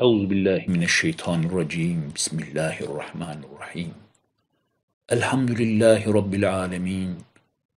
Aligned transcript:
أعوذ 0.00 0.32
بالله 0.32 0.64
من 0.68 0.82
الشيطان 0.82 1.44
الرجيم. 1.44 2.16
بسم 2.16 2.36
الله 2.40 2.76
الرحمن 2.88 3.40
الرحيم. 3.48 3.92
الحمد 5.12 5.50
لله 5.60 6.00
رب 6.08 6.32
العالمين 6.34 7.10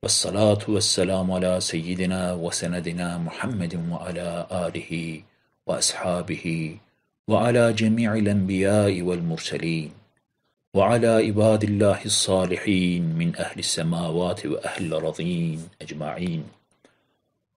والصلاة 0.03 0.61
والسلام 0.69 1.31
على 1.31 1.53
سيدنا 1.57 2.37
وسندنا 2.37 3.17
محمد 3.17 3.73
وعلى 3.89 4.45
آله 4.53 5.21
وأصحابه 5.65 6.45
وعلى 7.27 7.73
جميع 7.73 8.13
الأنبياء 8.13 9.01
والمرسلين 9.01 9.89
وعلى 10.77 11.11
عباد 11.25 11.63
الله 11.63 11.99
الصالحين 12.05 13.01
من 13.17 13.29
أهل 13.33 13.57
السماوات 13.65 14.45
وأهل 14.45 14.81
الأرضين 14.85 15.59
أجمعين. 15.81 16.41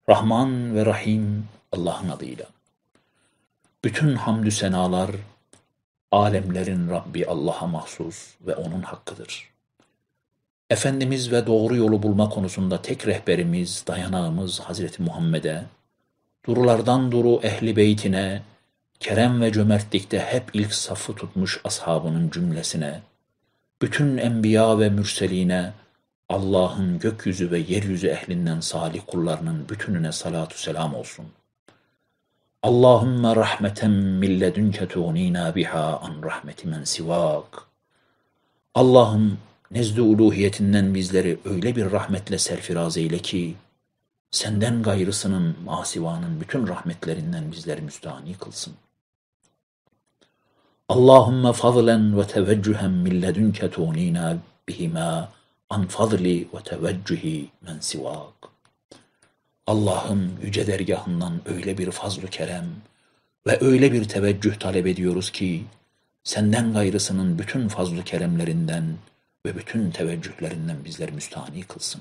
رحمن 0.09 0.49
ورحيم 0.73 1.25
الله 1.77 1.99
Allah'ın. 2.01 2.54
Bütün 3.85 4.15
hamdü 4.15 4.51
senalar 4.51 5.11
alemlerin 6.13 6.89
Rabbi 6.89 7.27
Allah'a 7.27 7.67
mahsus 7.67 8.35
ve 8.47 8.57
O'nun 8.57 8.83
hakkıdır. 8.83 9.51
Efendimiz 10.71 11.33
ve 11.33 11.47
doğru 11.47 11.77
yolu 11.77 12.03
bulma 12.03 12.29
konusunda 12.29 12.83
tek 12.83 13.07
rehberimiz, 13.07 13.85
dayanağımız 13.87 14.61
Hazreti 14.61 15.03
Muhammed'e, 15.03 15.65
durulardan 16.47 17.13
duru 17.13 17.41
ehli 17.43 17.77
beytine, 17.77 18.43
kerem 19.01 19.41
ve 19.41 19.53
cömertlikte 19.53 20.19
hep 20.19 20.51
ilk 20.53 20.75
safı 20.75 21.15
tutmuş 21.15 21.61
ashabının 21.65 22.31
cümlesine, 22.31 23.01
bütün 23.83 24.17
enbiya 24.17 24.79
ve 24.79 24.89
mürseline, 24.89 25.73
Allah'ın 26.29 26.99
gökyüzü 26.99 27.51
ve 27.51 27.59
yeryüzü 27.59 28.07
ehlinden 28.07 28.61
salih 28.61 29.01
kullarının 29.07 29.69
bütününe 29.69 30.13
salatu 30.13 30.59
selam 30.59 30.95
olsun. 30.95 31.27
Allahümme 32.65 33.37
rahmeten 33.37 33.91
min 33.91 34.41
ledünke 34.41 34.89
tuğnina 34.89 35.55
biha 35.55 36.01
an 36.03 36.23
rahmeti 36.23 36.69
men 36.69 36.85
sivak. 36.85 37.63
Allah'ım 38.75 39.39
nezd-i 39.71 40.01
uluhiyetinden 40.01 40.95
bizleri 40.95 41.39
öyle 41.45 41.77
bir 41.77 41.91
rahmetle 41.91 42.39
serfiraz 42.39 42.97
eyle 42.97 43.19
ki, 43.19 43.55
senden 44.31 44.83
gayrısının, 44.83 45.57
masivanın 45.65 46.41
bütün 46.41 46.69
rahmetlerinden 46.69 47.53
bizleri 47.53 47.83
müstahni 47.83 48.35
kılsın. 48.35 48.75
Allahümme 50.89 51.53
fadlen 51.53 52.19
ve 52.19 52.27
teveccühen 52.27 52.91
min 52.91 53.23
ledünke 53.23 53.71
tuğnina 53.71 54.37
bihima 54.69 55.29
an 55.71 55.87
fadli 55.87 56.49
ve 56.55 56.63
teveccühi 56.65 57.51
men 57.63 57.79
sivak. 57.81 58.54
Allah'ım 59.67 60.39
yüce 60.43 60.67
dergahından 60.67 61.41
öyle 61.47 61.79
bir 61.79 61.91
fazlu 61.91 62.27
kerem 62.27 62.67
ve 63.47 63.59
öyle 63.61 63.93
bir 63.93 64.05
teveccüh 64.05 64.55
talep 64.55 64.87
ediyoruz 64.87 65.33
ki, 65.33 65.65
senden 66.25 66.73
gayrısının 66.73 67.39
bütün 67.39 67.69
fazlu 67.69 68.05
keremlerinden 68.05 68.97
ve 69.47 69.57
bütün 69.57 69.91
teveccühlerinden 69.91 70.85
bizleri 70.85 71.13
müstahni 71.13 71.63
kılsın. 71.63 72.01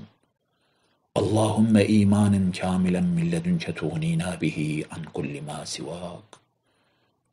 Allahümme 1.16 1.86
imanen 1.86 2.52
kamilen 2.52 3.05
min 3.05 3.31
ledünke 3.31 3.73
tuğnina 3.73 4.42
bihi 4.42 4.86
an 4.92 5.03
kulli 5.03 5.42
ma 5.42 5.66
sivak. 5.66 6.23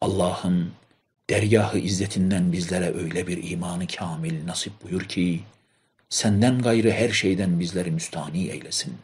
Allah'ım 0.01 0.73
dergahı 1.31 1.79
izzetinden 1.79 2.53
bizlere 2.53 2.95
öyle 2.95 3.27
bir 3.27 3.51
imanı 3.51 3.87
kamil 3.87 4.47
nasip 4.47 4.73
buyur 4.85 5.03
ki, 5.03 5.41
senden 6.09 6.63
gayrı 6.63 6.91
her 6.91 7.09
şeyden 7.11 7.61
bizleri 7.61 7.91
müstahni 7.91 8.49
eylesin. 8.49 8.95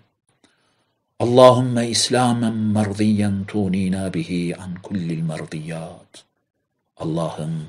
Allahümme 1.19 1.89
İslamen 1.89 2.55
merdiyen 2.55 3.45
tunina 3.45 4.15
bihi 4.15 4.57
an 4.57 4.75
kullil 4.75 5.23
merdiyat. 5.23 6.25
Allah'ım 6.97 7.65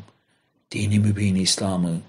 dini 0.71 0.99
mübin 0.99 1.35
İslam'ı 1.35 2.01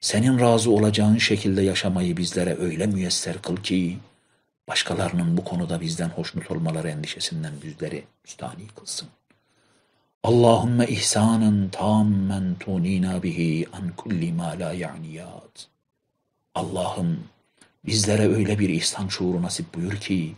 senin 0.00 0.40
razı 0.40 0.70
olacağın 0.70 1.18
şekilde 1.18 1.62
yaşamayı 1.62 2.16
bizlere 2.16 2.56
öyle 2.58 2.86
müyesser 2.86 3.42
kıl 3.42 3.56
ki, 3.56 3.98
başkalarının 4.68 5.36
bu 5.36 5.44
konuda 5.44 5.80
bizden 5.80 6.08
hoşnut 6.08 6.50
olmaları 6.50 6.88
endişesinden 6.88 7.52
bizleri 7.62 8.04
müstahni 8.24 8.66
kılsın. 8.66 9.08
Allahümme 10.22 10.86
ihsanen 10.86 11.68
tammen 11.72 12.54
tunina 12.60 13.22
bihi 13.22 13.66
an 13.72 13.90
kulli 13.96 14.32
ma 14.32 14.58
la 14.58 14.72
ya'niyat. 14.72 15.68
Allah'ım 16.54 17.18
bizlere 17.86 18.28
öyle 18.34 18.58
bir 18.58 18.68
ihsan 18.68 19.08
şuuru 19.08 19.42
nasip 19.42 19.74
buyur 19.74 19.96
ki, 19.96 20.34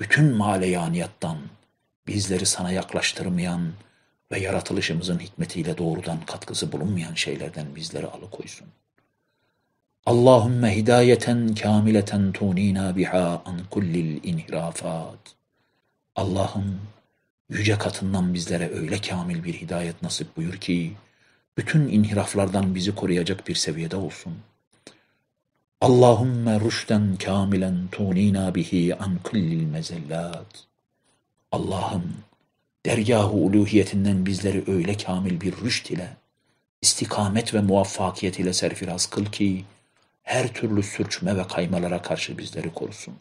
bütün 0.00 0.34
maleyaniyattan 0.34 1.38
bizleri 2.06 2.46
sana 2.46 2.72
yaklaştırmayan 2.72 3.72
ve 4.32 4.38
yaratılışımızın 4.40 5.18
hikmetiyle 5.18 5.78
doğrudan 5.78 6.20
katkısı 6.26 6.72
bulunmayan 6.72 7.14
şeylerden 7.14 7.76
bizleri 7.76 8.06
alıkoysun. 8.06 8.68
Allahümme 10.06 10.76
hidayeten 10.76 11.54
kamileten 11.54 12.32
tunina 12.32 12.96
biha 12.96 13.42
an 13.44 13.60
kullil 13.70 14.24
inhirafat. 14.24 15.18
Allah'ım 16.16 16.80
yüce 17.48 17.78
katından 17.78 18.34
bizlere 18.34 18.70
öyle 18.74 19.00
kamil 19.00 19.44
bir 19.44 19.54
hidayet 19.54 20.02
nasip 20.02 20.36
buyur 20.36 20.54
ki, 20.54 20.92
bütün 21.56 21.88
inhiraflardan 21.88 22.74
bizi 22.74 22.94
koruyacak 22.94 23.48
bir 23.48 23.54
seviyede 23.54 23.96
olsun.'' 23.96 24.55
Allahümme 25.80 26.60
rüşten 26.60 27.16
kamilen 27.16 27.88
tunina 27.92 28.54
bihi 28.54 28.96
an 28.96 29.18
kullil 29.24 29.62
mezellat. 29.62 30.66
Allah'ım 31.52 32.14
dergah-ı 32.86 33.30
uluhiyetinden 33.30 34.26
bizleri 34.26 34.64
öyle 34.66 34.96
kamil 34.96 35.40
bir 35.40 35.56
rüşt 35.56 35.90
ile, 35.90 36.16
istikamet 36.82 37.54
ve 37.54 37.60
muvaffakiyet 37.60 38.38
ile 38.38 38.52
serfiraz 38.52 39.06
kıl 39.06 39.24
ki, 39.24 39.64
her 40.22 40.54
türlü 40.54 40.82
sürçme 40.82 41.36
ve 41.36 41.46
kaymalara 41.46 42.02
karşı 42.02 42.38
bizleri 42.38 42.72
korusun. 42.74 43.14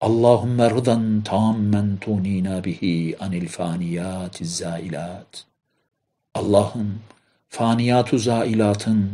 Allahümme 0.00 0.70
rıdan 0.70 1.22
tammen 1.22 1.96
tunina 1.96 2.64
bihi 2.64 3.16
anil 3.20 3.48
faniyatiz 3.48 4.56
zailat. 4.56 5.44
Allah'ım 6.34 6.98
faniyatu 7.48 8.18
zailatın, 8.18 9.12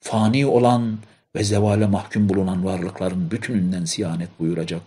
fani 0.00 0.46
olan 0.46 0.98
ve 1.36 1.44
zevale 1.44 1.86
mahkum 1.86 2.28
bulunan 2.28 2.64
varlıkların 2.64 3.30
bütününden 3.30 3.84
siyanet 3.84 4.40
buyuracak 4.40 4.82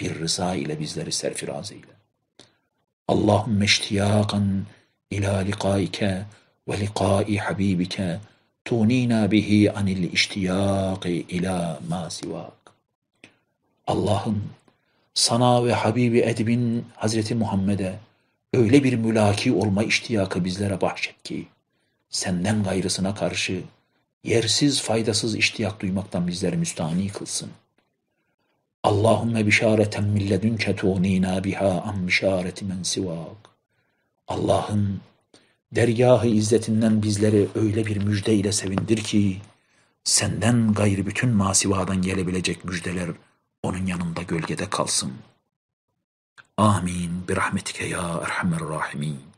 bir 0.00 0.20
rıza 0.20 0.54
ile 0.54 0.80
bizleri 0.80 1.12
serfiraz 1.12 1.72
eyle. 1.72 1.92
Allahümme 3.08 3.64
iştiyakan 3.64 4.66
ila 5.10 5.38
likaike 5.38 6.22
ve 6.68 6.80
likai 6.80 7.36
habibike 7.36 8.20
tunina 8.64 9.30
bihi 9.30 9.72
anil 9.72 10.12
iştiyaki 10.12 11.26
ila 11.28 11.80
ma 11.88 12.10
sivak. 12.10 12.52
Allah'ım 13.86 14.44
sana 15.14 15.64
ve 15.64 15.72
Habibi 15.72 16.20
Edib'in 16.20 16.84
Hazreti 16.96 17.34
Muhammed'e 17.34 17.98
öyle 18.54 18.84
bir 18.84 18.94
mülaki 18.94 19.52
olma 19.52 19.82
iştiyakı 19.82 20.44
bizlere 20.44 20.80
bahşet 20.80 21.22
ki, 21.22 21.46
senden 22.10 22.62
gayrısına 22.62 23.14
karşı 23.14 23.62
yersiz 24.24 24.82
faydasız 24.82 25.36
iştiyak 25.36 25.80
duymaktan 25.80 26.28
bizleri 26.28 26.56
müstahni 26.56 27.08
kılsın. 27.08 27.50
Allahümme 28.82 29.46
bişareten 29.46 30.04
milledünke 30.04 30.76
tuğnina 30.76 31.44
biha 31.44 31.80
an 31.80 32.06
bişareti 32.06 32.64
men 32.64 32.82
sivak. 32.82 33.50
Allah'ım 34.28 35.00
dergahı 35.72 36.26
izzetinden 36.26 37.02
bizleri 37.02 37.48
öyle 37.54 37.86
bir 37.86 37.96
müjde 37.96 38.34
ile 38.34 38.52
sevindir 38.52 38.96
ki, 38.96 39.38
senden 40.04 40.72
gayrı 40.72 41.06
bütün 41.06 41.30
masivadan 41.30 42.02
gelebilecek 42.02 42.64
müjdeler 42.64 43.10
onun 43.62 43.86
yanında 43.86 44.22
gölgede 44.22 44.70
kalsın. 44.70 45.12
Amin. 46.56 47.28
Bir 47.28 47.36
rahmetike 47.36 47.86
ya 47.86 48.20
erhamer 48.24 48.60
rahimin. 48.60 49.29